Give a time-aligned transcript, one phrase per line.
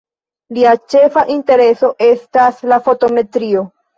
[0.57, 3.63] Lia ĉefa intereso estas la fotometrio.